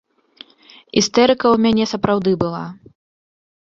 [1.01, 2.65] Істэрыка ў мяне сапраўды была.